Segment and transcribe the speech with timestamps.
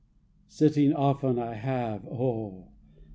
[0.47, 2.69] Sitting often I have, oh!